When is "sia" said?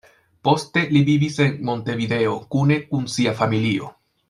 3.19-3.37